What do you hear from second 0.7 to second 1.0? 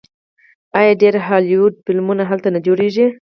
آیا